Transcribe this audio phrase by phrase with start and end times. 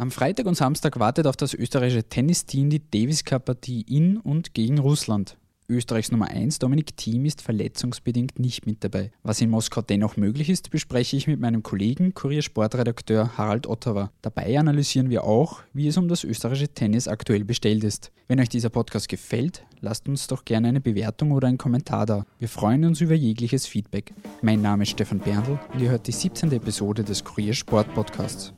[0.00, 4.54] Am Freitag und Samstag wartet auf das österreichische Tennisteam die Davis Cup Partie in und
[4.54, 5.36] gegen Russland.
[5.68, 9.10] Österreichs Nummer 1 Dominik Thiem ist verletzungsbedingt nicht mit dabei.
[9.24, 14.12] Was in Moskau dennoch möglich ist, bespreche ich mit meinem Kollegen Kuriersportredakteur Harald Ottawa.
[14.22, 18.12] Dabei analysieren wir auch, wie es um das österreichische Tennis aktuell bestellt ist.
[18.28, 22.24] Wenn euch dieser Podcast gefällt, lasst uns doch gerne eine Bewertung oder einen Kommentar da.
[22.38, 24.14] Wir freuen uns über jegliches Feedback.
[24.42, 26.52] Mein Name ist Stefan Berndl und ihr hört die 17.
[26.52, 28.54] Episode des Kuriersport Podcasts.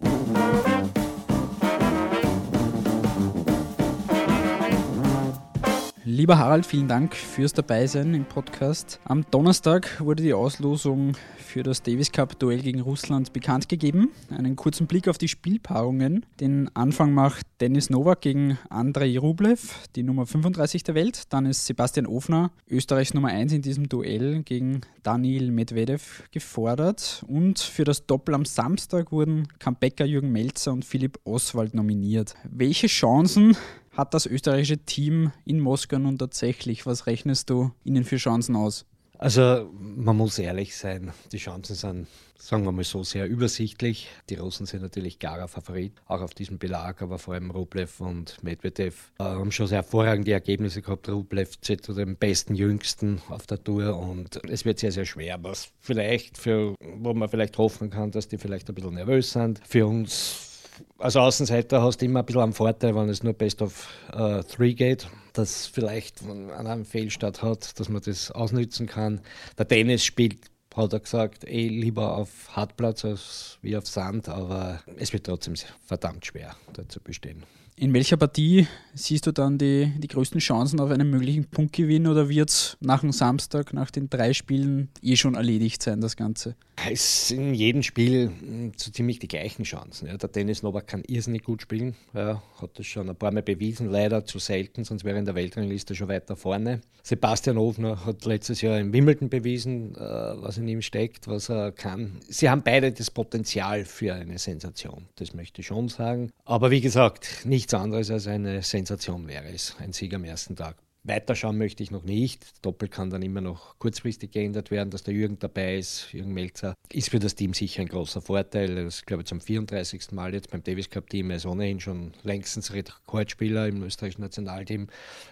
[6.20, 9.00] Lieber Harald, vielen Dank fürs Dabeisein im Podcast.
[9.04, 14.10] Am Donnerstag wurde die Auslosung für das Davis Cup Duell gegen Russland bekannt gegeben.
[14.28, 16.26] Einen kurzen Blick auf die Spielpaarungen.
[16.38, 21.22] Den Anfang macht Dennis Novak gegen Andrei Rublev, die Nummer 35 der Welt.
[21.30, 27.24] Dann ist Sebastian Ofner, Österreichs Nummer 1 in diesem Duell gegen Daniel Medvedev gefordert.
[27.28, 32.34] Und für das Doppel am Samstag wurden Kambecker, Jürgen Melzer und Philipp Oswald nominiert.
[32.44, 33.56] Welche Chancen
[34.00, 36.86] hat das österreichische Team in Moskau nun tatsächlich?
[36.86, 38.86] Was rechnest du ihnen für Chancen aus?
[39.18, 42.06] Also man muss ehrlich sein, die Chancen sind,
[42.38, 44.08] sagen wir mal so, sehr übersichtlich.
[44.30, 48.42] Die Russen sind natürlich klarer Favorit, auch auf diesem Belag, aber vor allem Rublev und
[48.42, 51.06] Medvedev äh, haben schon sehr hervorragende Ergebnisse gehabt.
[51.10, 55.36] Rublev zählt zu den besten Jüngsten auf der Tour und es wird sehr, sehr schwer,
[55.42, 59.60] was vielleicht für, wo man vielleicht hoffen kann, dass die vielleicht ein bisschen nervös sind.
[59.68, 60.49] Für uns
[60.98, 64.42] als Außenseiter hast du immer ein bisschen einen Vorteil, wenn es nur Best of uh,
[64.42, 69.20] Three geht, dass vielleicht an einem Fehlstart hat, dass man das ausnützen kann.
[69.58, 70.38] Der Tennis spielt,
[70.74, 75.54] hat er gesagt, eh lieber auf Hartplatz als wie auf Sand, aber es wird trotzdem
[75.86, 77.44] verdammt schwer, da zu bestehen.
[77.80, 82.28] In welcher Partie siehst du dann die, die größten Chancen auf einen möglichen Punktgewinn oder
[82.28, 86.56] wird es nach dem Samstag, nach den drei Spielen eh schon erledigt sein, das Ganze?
[86.86, 90.08] Es sind in jedem Spiel hm, so ziemlich die gleichen Chancen.
[90.08, 90.18] Ja.
[90.18, 93.90] Der Dennis Novak kann irrsinnig gut spielen, ja, hat das schon ein paar Mal bewiesen,
[93.90, 96.82] leider zu selten, sonst wäre er in der Weltrangliste schon weiter vorne.
[97.02, 101.72] Sebastian Ofner hat letztes Jahr in Wimbledon bewiesen, äh, was in ihm steckt, was er
[101.72, 102.20] kann.
[102.28, 106.30] Sie haben beide das Potenzial für eine Sensation, das möchte ich schon sagen.
[106.44, 110.56] Aber wie gesagt, nicht nichts anderes als eine Sensation wäre es, ein Sieg am ersten
[110.56, 110.76] Tag.
[111.02, 112.64] Weiterschauen möchte ich noch nicht.
[112.64, 116.12] Doppel kann dann immer noch kurzfristig geändert werden, dass der Jürgen dabei ist.
[116.12, 118.76] Jürgen Melzer ist für das Team sicher ein großer Vorteil.
[118.76, 120.12] Er ist, glaube ich, zum 34.
[120.12, 121.30] Mal jetzt beim Davis Cup Team.
[121.30, 124.88] Er ist ohnehin schon längstens Rekordspieler im österreichischen Nationalteam.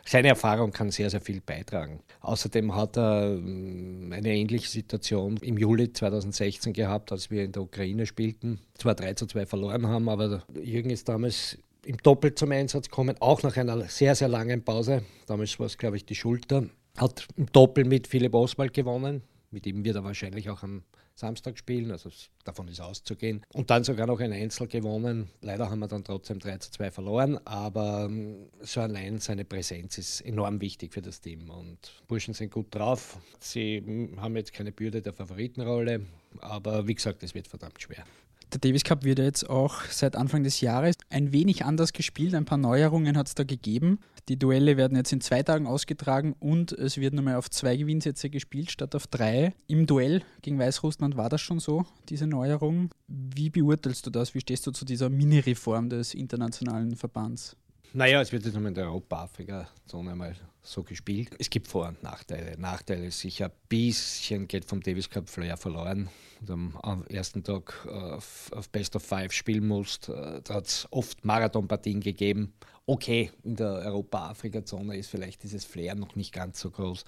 [0.06, 2.00] Seine Erfahrung kann sehr, sehr viel beitragen.
[2.20, 7.62] Außerdem hat er ähm, eine ähnliche Situation im Juli 2016 gehabt, als wir in der
[7.62, 8.60] Ukraine spielten.
[8.78, 11.58] Zwar 3 zu 2 verloren haben, aber Jürgen ist damals
[11.88, 15.03] im Doppel zum Einsatz kommen, auch nach einer sehr, sehr langen Pause.
[15.26, 16.69] Damals war es, glaube ich, die Schulter.
[16.99, 19.22] Hat im Doppel mit Philipp Oswald gewonnen.
[19.50, 20.82] Mit ihm wird er wahrscheinlich auch am
[21.15, 22.10] Samstag spielen, also
[22.44, 23.41] davon ist auszugehen.
[23.54, 25.31] Und dann sogar noch ein Einzel gewonnen.
[25.41, 29.97] Leider haben wir dann trotzdem 3 zu 2 verloren, aber ähm, so allein seine Präsenz
[29.97, 31.48] ist enorm wichtig für das Team.
[31.48, 33.19] Und Burschen sind gut drauf.
[33.41, 36.03] Sie hm, haben jetzt keine Bürde der Favoritenrolle,
[36.41, 38.04] aber wie gesagt, es wird verdammt schwer.
[38.53, 42.34] Der Davis Cup wird jetzt auch seit Anfang des Jahres ein wenig anders gespielt.
[42.34, 43.98] Ein paar Neuerungen hat es da gegeben.
[44.31, 48.31] Die Duelle werden jetzt in zwei Tagen ausgetragen und es wird mehr auf zwei Gewinnsätze
[48.31, 49.53] gespielt statt auf drei.
[49.66, 52.91] Im Duell gegen Weißrussland war das schon so, diese Neuerung.
[53.06, 54.34] Wie beurteilst du das?
[54.34, 57.54] Wie stehst du zu dieser Mini-Reform des internationalen Verbands?
[57.94, 61.31] Naja, es wird jetzt nochmal in der Europa-Afrika-Zone mal so gespielt.
[61.38, 62.59] Es gibt Vor- und Nachteile.
[62.59, 66.10] Nachteile ist sicher ein bisschen geht vom Davis Cup Flair verloren.
[66.47, 70.10] Und am ersten Tag auf, auf Best of Five spielen musst.
[70.10, 72.53] Äh, da hat es oft Marathonpartien gegeben.
[72.84, 77.04] Okay, in der Europa-Afrika-Zone ist vielleicht dieses Flair noch nicht ganz so groß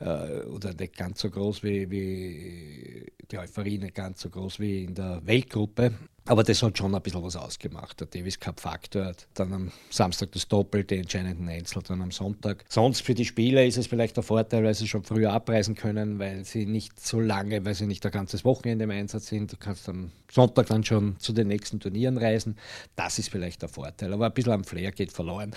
[0.00, 4.84] äh, oder nicht ganz so groß wie, wie die Euphorie, nicht ganz so groß wie
[4.84, 5.92] in der Weltgruppe.
[6.28, 8.00] Aber das hat schon ein bisschen was ausgemacht.
[8.00, 12.64] Der Davis Cup Faktor, dann am Samstag das Doppel, die entscheidenden Einzel, dann am Sonntag.
[12.68, 16.18] Sonst für die Spieler ist es vielleicht der Vorteil, weil sie schon früher abreisen können,
[16.18, 19.52] weil sie nicht so lange, weil sie nicht ein ganzes Wochenende im Einsatz sind.
[19.52, 22.56] Du kannst am Sonntag dann schon zu den nächsten Turnieren reisen.
[22.96, 24.12] Das ist vielleicht der Vorteil.
[24.12, 25.54] Aber ein bisschen am Flair geht verloren.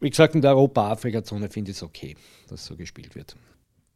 [0.00, 2.14] Wie gesagt, in der Europa-Afrika-Zone finde ich es okay,
[2.48, 3.36] dass so gespielt wird.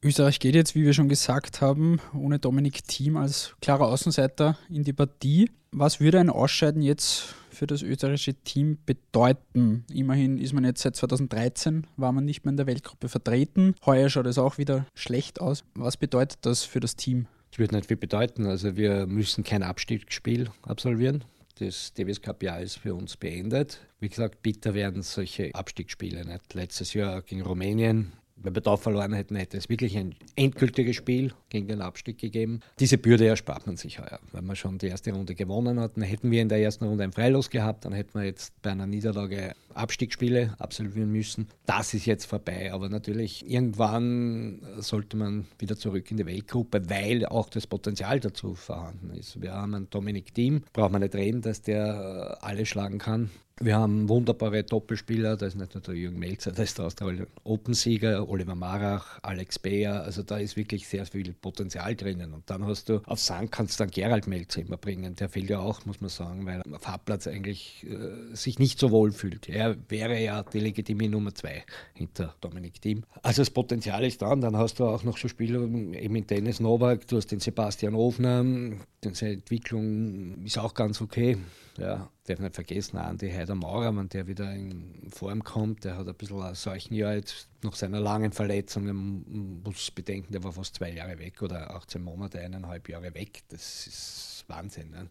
[0.05, 4.85] Österreich geht jetzt, wie wir schon gesagt haben, ohne Dominik Thiem als klarer Außenseiter in
[4.85, 5.51] die Partie.
[5.73, 9.87] Was würde ein Ausscheiden jetzt für das österreichische Team bedeuten?
[9.91, 13.77] Immerhin ist man jetzt seit 2013, war man nicht mehr in der Weltgruppe vertreten.
[13.87, 15.65] Heuer schaut es auch wieder schlecht aus.
[15.75, 17.27] Was bedeutet das für das Team?
[17.51, 18.45] Es wird nicht viel bedeuten.
[18.45, 21.25] Also wir müssen kein Abstiegsspiel absolvieren.
[21.61, 23.79] Das Davis Cup Jahr ist für uns beendet.
[24.01, 26.53] Wie gesagt, bitter werden solche Abstiegsspiele nicht.
[26.53, 31.33] Letztes Jahr gegen Rumänien Wenn wir da verloren hätten, hätte es wirklich ein endgültiges Spiel
[31.49, 32.61] gegen den Abstieg gegeben.
[32.79, 34.19] Diese Bürde erspart man sich heuer.
[34.33, 37.05] Wenn man schon die erste Runde gewonnen hat, dann hätten wir in der ersten Runde
[37.05, 41.49] ein Freilos gehabt, dann hätten wir jetzt bei einer Niederlage Abstiegsspiele absolvieren müssen.
[41.67, 47.27] Das ist jetzt vorbei, aber natürlich irgendwann sollte man wieder zurück in die Weltgruppe, weil
[47.27, 49.41] auch das Potenzial dazu vorhanden ist.
[49.41, 53.31] Wir haben einen Dominik Thiem, braucht man nicht reden, dass der alle schlagen kann.
[53.61, 57.29] Wir haben wunderbare Doppelspieler, da ist nicht nur der Jürgen Melzer, da ist der Australien
[57.45, 62.35] Open-Sieger, Oliver Marach, Alex Beer, also da ist wirklich sehr viel Potenzial drinnen.
[62.35, 65.51] Und dann hast du auf Sand kannst du dann Gerald Melzer immer bringen, der fehlt
[65.51, 69.13] ja auch, muss man sagen, weil er auf Hartplatz eigentlich äh, sich nicht so wohl
[69.13, 69.49] fühlt.
[69.49, 71.65] Er wäre ja die legitime Nummer zwei
[71.95, 73.05] hinter Dominik Thiem.
[73.23, 76.27] Also das Potenzial ist da und dann hast du auch noch so Spieler, eben in
[76.27, 78.45] Dennis Novak, du hast den Sebastian Ofner,
[79.13, 81.37] seine Entwicklung ist auch ganz okay.
[81.77, 86.07] Ja, darf nicht vergessen, Andi Heider Maurer, wenn der wieder in Form kommt, der hat
[86.07, 90.53] ein bisschen ein solchen Jahr jetzt nach seiner langen Verletzung, man muss bedenken, der war
[90.53, 93.43] fast zwei Jahre weg oder 18 Monate, eineinhalb Jahre weg.
[93.49, 95.09] Das ist Wahnsinn ne?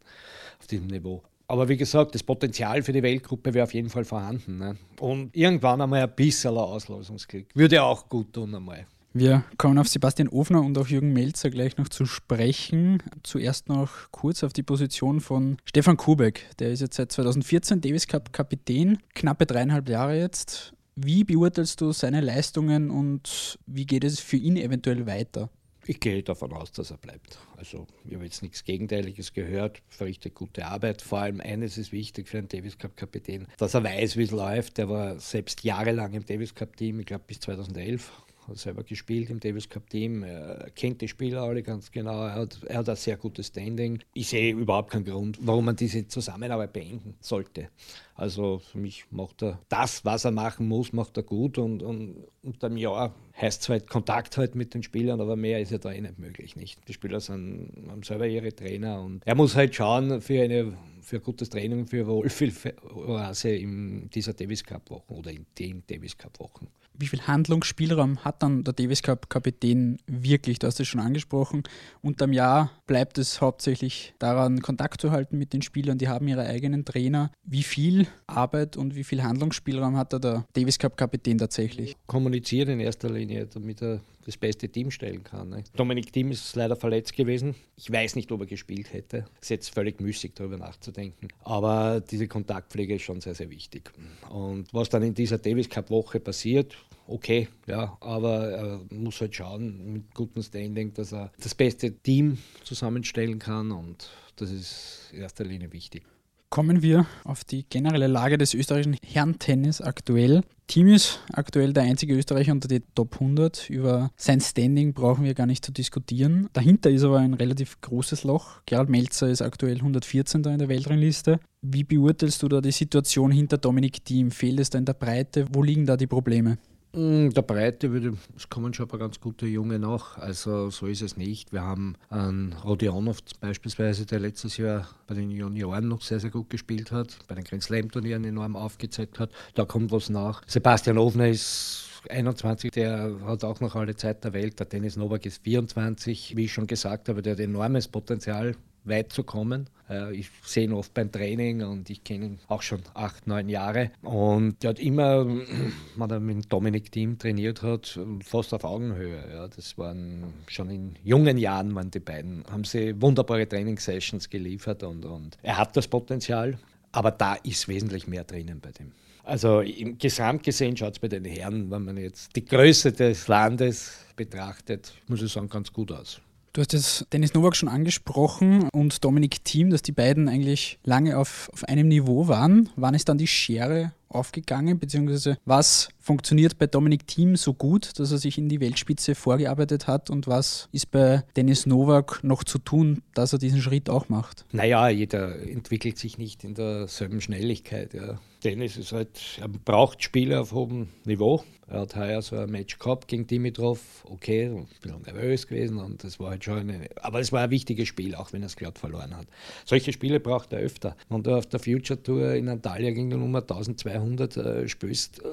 [0.60, 1.22] auf diesem Niveau.
[1.48, 4.58] Aber wie gesagt, das Potenzial für die Weltgruppe wäre auf jeden Fall vorhanden.
[4.58, 4.78] Ne?
[5.00, 7.48] Und irgendwann einmal ein bisschen Auslosungsglück.
[7.54, 8.88] Würde auch gut tun einmal.
[9.16, 13.04] Wir kommen auf Sebastian Ofner und auch Jürgen Melzer gleich noch zu sprechen.
[13.22, 16.50] Zuerst noch kurz auf die Position von Stefan Kubek.
[16.58, 20.74] Der ist jetzt seit 2014 Davis Cup Kapitän, knappe dreieinhalb Jahre jetzt.
[20.96, 25.52] Wie beurteilst du seine Leistungen und wie geht es für ihn eventuell weiter?
[25.86, 27.38] Ich gehe davon aus, dass er bleibt.
[27.58, 31.04] Also, ich habe jetzt nichts Gegenteiliges gehört, verrichtet gute Arbeit.
[31.04, 34.32] Vor allem eines ist wichtig für einen Davis Cup Kapitän, dass er weiß, wie es
[34.32, 34.80] läuft.
[34.80, 38.12] Der war selbst jahrelang im Davis Cup Team, ich glaube bis 2011
[38.48, 42.36] hat selber gespielt im Davis Cup Team, er kennt die Spieler alle ganz genau, er
[42.36, 44.00] hat, er hat ein sehr gutes Standing.
[44.14, 47.70] Ich sehe überhaupt keinen Grund, warum man diese Zusammenarbeit beenden sollte.
[48.16, 52.16] Also für mich macht er das, was er machen muss, macht er gut und, und
[52.44, 55.80] unter dem Jahr heißt es halt Kontakt halt mit den Spielern, aber mehr ist ja
[55.80, 56.56] da eh nicht möglich.
[56.56, 56.88] Nicht?
[56.88, 61.20] Die Spieler sind, haben selber ihre Trainer und er muss halt schauen für eine für
[61.20, 66.68] gutes Training, für Wohlfühl-Oase in dieser Davis Cup Wochen oder in den Davis Cup Wochen
[66.98, 70.60] wie viel Handlungsspielraum hat dann der Davis Cup Kapitän wirklich?
[70.60, 71.64] Du hast es schon angesprochen.
[72.02, 75.98] Unterm Jahr bleibt es hauptsächlich daran, Kontakt zu halten mit den Spielern.
[75.98, 77.32] Die haben ihre eigenen Trainer.
[77.44, 81.96] Wie viel Arbeit und wie viel Handlungsspielraum hat da der Davis Cup Kapitän tatsächlich?
[82.06, 85.50] Kommuniziert in erster Linie, damit er das beste Team stellen kann.
[85.50, 85.64] Ne?
[85.76, 87.56] Dominik Thiem ist leider verletzt gewesen.
[87.78, 89.26] Ich weiß nicht, ob er gespielt hätte.
[89.36, 91.28] Es ist jetzt völlig müßig, darüber nachzudenken.
[91.44, 93.92] Aber diese Kontaktpflege ist schon sehr, sehr wichtig.
[94.30, 96.76] Und was dann in dieser Davis Cup Woche passiert,
[97.08, 102.38] okay, ja, aber er muss halt schauen mit gutem Standing, dass er das beste Team
[102.64, 106.04] zusammenstellen kann und das ist in erster Linie wichtig.
[106.54, 110.44] Kommen wir auf die generelle Lage des österreichischen Herrentennis aktuell.
[110.68, 113.72] Team ist aktuell der einzige Österreicher unter die Top 100.
[113.72, 116.50] Über sein Standing brauchen wir gar nicht zu diskutieren.
[116.54, 118.62] Dahinter ist aber ein relativ großes Loch.
[118.68, 120.44] Gerald Melzer ist aktuell 114.
[120.44, 121.40] in der Weltrangliste.
[121.64, 124.30] Wie beurteilst du da die Situation hinter Dominik Thiem?
[124.30, 125.48] Fehlt es da in der Breite?
[125.52, 126.60] Wo liegen da die Probleme?
[126.96, 130.18] Mm, der Breite würde, es kommen schon ein paar ganz gute Junge nach.
[130.20, 131.52] Also so ist es nicht.
[131.52, 136.52] Wir haben einen Rodionov beispielsweise, der letztes Jahr bei den Junioren noch sehr, sehr gut
[136.52, 139.32] gespielt hat, bei den Grand Slam Turnieren enorm aufgezeigt hat.
[139.56, 140.44] Da kommt was nach.
[140.46, 144.60] Sebastian Ofner ist 21, der hat auch noch alle Zeit der Welt.
[144.60, 149.12] Der Dennis Novak ist 24, wie ich schon gesagt habe, der hat enormes Potenzial weit
[149.12, 149.70] zu kommen.
[149.90, 153.50] Äh, ich sehe ihn oft beim Training und ich kenne ihn auch schon acht, neun
[153.50, 153.92] Jahre.
[154.02, 155.26] Und der hat immer,
[155.96, 159.24] wenn er mit Dominik Team trainiert hat, fast auf Augenhöhe.
[159.32, 164.84] Ja, das waren schon in jungen Jahren waren die beiden, haben sie wunderbare Trainingssessions geliefert
[164.84, 166.58] und, und er hat das Potenzial,
[166.92, 168.92] aber da ist wesentlich mehr drinnen bei dem.
[169.24, 173.28] Also im Gesamt gesehen schaut es bei den Herren, wenn man jetzt die Größe des
[173.30, 176.20] Landes betrachtet, muss ich sagen, ganz gut aus.
[176.54, 181.18] Du hast jetzt Dennis Nowak schon angesprochen und Dominik Thiem, dass die beiden eigentlich lange
[181.18, 182.70] auf, auf einem Niveau waren.
[182.76, 188.12] Wann ist dann die Schere aufgegangen, beziehungsweise was funktioniert bei Dominik Thiem so gut, dass
[188.12, 192.60] er sich in die Weltspitze vorgearbeitet hat und was ist bei Dennis Nowak noch zu
[192.60, 194.46] tun, dass er diesen Schritt auch macht?
[194.52, 197.94] Naja, jeder entwickelt sich nicht in derselben Schnelligkeit.
[197.94, 198.20] Ja.
[198.44, 201.44] Dennis ist halt, er braucht Spieler auf hohem Niveau.
[201.68, 203.80] Er hat heuer so ein Match gehabt gegen Dimitrov,
[204.10, 207.52] okay, ein bisschen nervös gewesen und das war halt schon eine, aber es war ein
[207.52, 209.28] wichtiges Spiel, auch wenn er es glatt verloren hat.
[209.66, 210.98] Solche Spiele braucht er öfter.
[211.08, 215.28] Und auf der Future Tour in Antalya gegen die Nummer 1200 Jahrhundert äh, spielst, äh,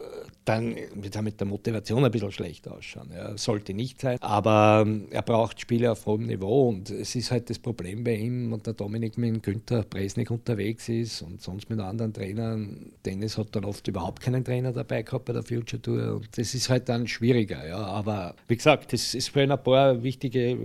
[0.45, 3.11] dann wird er mit der Motivation ein bisschen schlecht ausschauen.
[3.15, 4.19] Ja, sollte nicht sein.
[4.21, 8.17] Aber ähm, er braucht Spiele auf hohem Niveau und es ist halt das Problem bei
[8.17, 12.93] ihm und der Dominik mit Günther Presnik unterwegs ist und sonst mit anderen Trainern.
[13.05, 16.55] Dennis hat dann oft überhaupt keinen Trainer dabei gehabt bei der Future Tour und das
[16.55, 17.67] ist halt dann schwieriger.
[17.67, 17.79] Ja.
[17.79, 20.57] Aber wie gesagt, es, es spielen ein paar wichtige,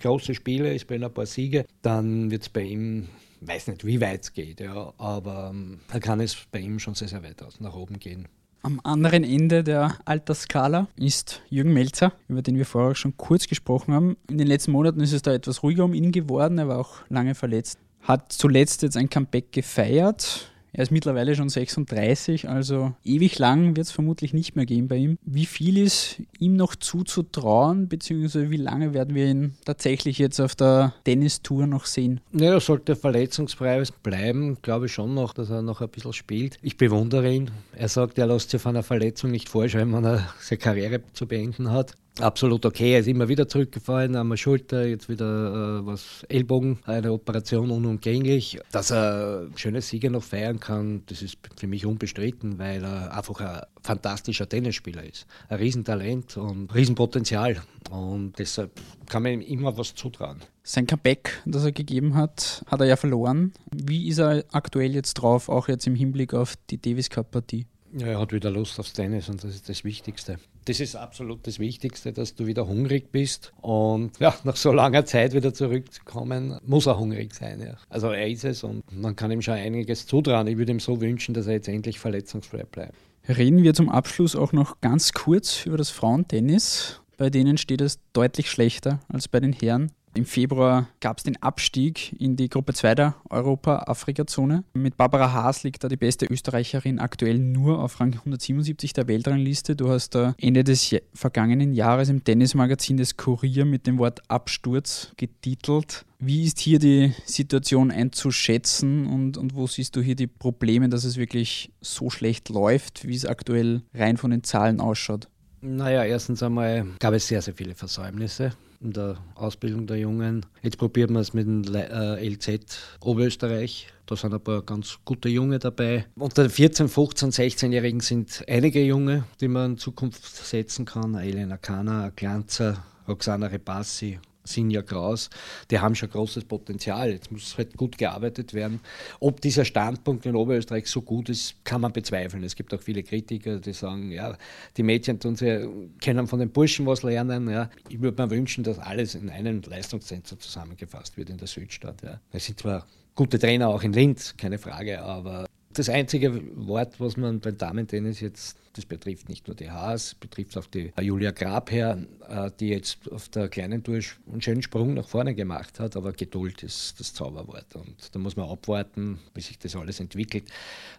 [0.00, 3.08] große Spiele, es spielen ein paar Siege, dann wird es bei ihm
[3.46, 6.94] weiß nicht, wie weit es geht, ja, aber ähm, da kann es bei ihm schon
[6.94, 8.28] sehr, sehr weit aus nach oben gehen.
[8.62, 13.92] Am anderen Ende der Altersskala ist Jürgen Melzer, über den wir vorher schon kurz gesprochen
[13.92, 14.16] haben.
[14.28, 17.00] In den letzten Monaten ist es da etwas ruhiger um ihn geworden, er war auch
[17.10, 17.78] lange verletzt.
[18.00, 23.86] Hat zuletzt jetzt ein Comeback gefeiert, er ist mittlerweile schon 36, also ewig lang wird
[23.86, 25.18] es vermutlich nicht mehr gehen bei ihm.
[25.24, 30.56] Wie viel ist ihm noch zuzutrauen, beziehungsweise wie lange werden wir ihn tatsächlich jetzt auf
[30.56, 32.20] der Tennistour noch sehen?
[32.32, 36.58] Ja, er sollte verletzungsfrei bleiben, glaube ich schon noch, dass er noch ein bisschen spielt.
[36.60, 37.52] Ich bewundere ihn.
[37.76, 41.28] Er sagt, er lässt sich von einer Verletzung nicht vorschreiben, wenn er seine Karriere zu
[41.28, 42.92] beenden hat absolut okay.
[42.92, 48.58] Er ist immer wieder zurückgefallen, der Schulter, jetzt wieder äh, was Ellbogen, eine Operation unumgänglich.
[48.72, 53.40] Dass er schöne Siege noch feiern kann, das ist für mich unbestritten, weil er einfach
[53.40, 55.26] ein fantastischer Tennisspieler ist.
[55.48, 57.62] Ein Riesentalent und Riesenpotenzial.
[57.90, 58.72] Und deshalb
[59.08, 60.38] kann man ihm immer was zutrauen.
[60.62, 63.52] Sein Comeback, das er gegeben hat, hat er ja verloren.
[63.70, 67.66] Wie ist er aktuell jetzt drauf, auch jetzt im Hinblick auf die Davis Cup-Partie?
[67.96, 70.38] Ja, er hat wieder Lust aufs Tennis und das ist das Wichtigste.
[70.64, 75.04] Das ist absolut das Wichtigste, dass du wieder hungrig bist und ja, nach so langer
[75.04, 77.60] Zeit wieder zurückzukommen, muss er hungrig sein.
[77.60, 77.76] Ja.
[77.88, 80.48] Also er ist es und man kann ihm schon einiges zutrauen.
[80.48, 82.94] Ich würde ihm so wünschen, dass er jetzt endlich verletzungsfrei bleibt.
[83.28, 87.00] Reden wir zum Abschluss auch noch ganz kurz über das Frauentennis.
[87.16, 89.92] Bei denen steht es deutlich schlechter als bei den Herren.
[90.16, 94.62] Im Februar gab es den Abstieg in die Gruppe 2 der Europa-Afrika-Zone.
[94.72, 99.74] Mit Barbara Haas liegt da die beste Österreicherin aktuell nur auf Rang 177 der Weltrangliste.
[99.74, 105.12] Du hast da Ende des vergangenen Jahres im Tennismagazin des Kurier mit dem Wort Absturz
[105.16, 106.04] getitelt.
[106.20, 111.04] Wie ist hier die Situation einzuschätzen und, und wo siehst du hier die Probleme, dass
[111.04, 115.28] es wirklich so schlecht läuft, wie es aktuell rein von den Zahlen ausschaut?
[115.66, 118.52] Naja, erstens einmal gab es sehr, sehr viele Versäumnisse
[118.82, 120.44] in der Ausbildung der Jungen.
[120.60, 123.88] Jetzt probieren wir es mit dem äh, LZ Oberösterreich.
[124.04, 126.04] Da sind ein paar ganz gute Junge dabei.
[126.16, 131.14] Unter den 14, 15, 16-Jährigen sind einige Junge, die man in Zukunft setzen kann.
[131.14, 135.30] Elena Kana, Glanzer, Roxana Repassi Sinja Kraus,
[135.70, 137.10] die haben schon großes Potenzial.
[137.10, 138.80] Jetzt muss halt gut gearbeitet werden.
[139.20, 142.44] Ob dieser Standpunkt in Oberösterreich so gut ist, kann man bezweifeln.
[142.44, 144.36] Es gibt auch viele Kritiker, die sagen, ja,
[144.76, 145.68] die Mädchen tun sie,
[146.02, 147.48] können von den Burschen was lernen.
[147.48, 147.70] Ja.
[147.88, 152.02] Ich würde mir wünschen, dass alles in einem Leistungszentrum zusammengefasst wird in der Südstadt.
[152.02, 152.20] Ja.
[152.32, 157.16] Es sind zwar gute Trainer auch in Linz, keine Frage, aber das einzige Wort, was
[157.16, 161.98] man beim Damen-Tennis jetzt das betrifft nicht nur die Haas, betrifft auch die Julia Grabherr,
[162.28, 164.00] äh, die jetzt auf der kleinen Tour
[164.30, 167.74] einen schönen Sprung nach vorne gemacht hat, aber Geduld ist das Zauberwort.
[167.76, 170.50] Und da muss man abwarten, bis sich das alles entwickelt.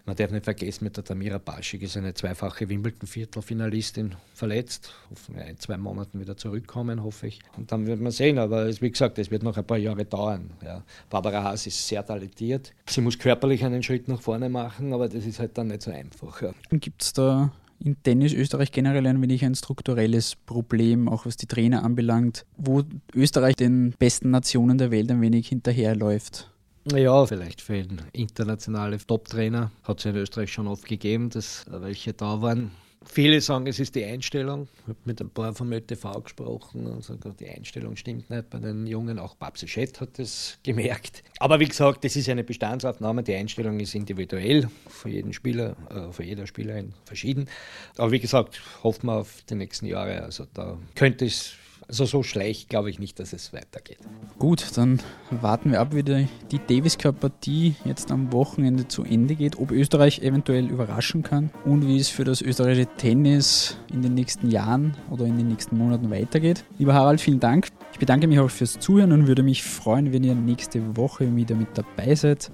[0.06, 4.94] Man darf nicht vergessen, mit der Tamira Baschik ist eine zweifache Wimbledon-Viertelfinalistin verletzt.
[5.10, 7.40] Hoffen ein, zwei Monaten wieder zurückkommen, hoffe ich.
[7.56, 10.50] Und dann wird man sehen, aber wie gesagt, es wird noch ein paar Jahre dauern.
[10.64, 10.82] Ja.
[11.10, 12.72] Barbara Haas ist sehr talentiert.
[12.88, 15.90] Sie muss körperlich einen Schritt nach vorne machen, aber das ist halt dann nicht so
[15.90, 16.40] einfach.
[16.40, 16.54] Ja.
[16.70, 21.46] Gibt es da in Tennis Österreich generell ein wenig ein strukturelles Problem, auch was die
[21.46, 22.82] Trainer anbelangt, wo
[23.14, 26.50] Österreich den besten Nationen der Welt ein wenig hinterherläuft.
[26.92, 29.72] Ja, vielleicht fehlen internationale Top-Trainer.
[29.82, 32.70] Hat es in Österreich schon oft gegeben, dass welche da waren.
[33.08, 34.68] Viele sagen, es ist die Einstellung.
[34.82, 38.58] Ich habe mit ein paar vom ÖTV gesprochen und sagen, die Einstellung stimmt nicht bei
[38.58, 39.18] den Jungen.
[39.18, 41.22] Auch Babsi Schett hat das gemerkt.
[41.38, 43.22] Aber wie gesagt, das ist eine Bestandsaufnahme.
[43.22, 47.48] Die Einstellung ist individuell, für jeden Spieler, äh, für jeder Spielerin verschieden.
[47.96, 50.22] Aber wie gesagt, hoffen wir auf die nächsten Jahre.
[50.22, 51.54] Also da könnte es
[51.88, 53.98] also so schlecht glaube ich nicht, dass es weitergeht.
[54.38, 59.04] Gut, dann warten wir ab, wie die, die Davis Cup Partie jetzt am Wochenende zu
[59.04, 64.02] Ende geht, ob Österreich eventuell überraschen kann und wie es für das österreichische Tennis in
[64.02, 66.64] den nächsten Jahren oder in den nächsten Monaten weitergeht.
[66.78, 67.68] Lieber Harald, vielen Dank.
[67.92, 71.54] Ich bedanke mich auch fürs Zuhören und würde mich freuen, wenn ihr nächste Woche wieder
[71.54, 72.50] mit dabei seid.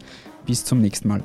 [0.46, 1.24] Bis zum nächsten Mal.